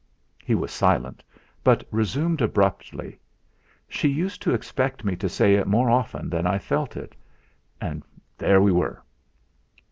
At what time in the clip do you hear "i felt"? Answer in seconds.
6.47-6.97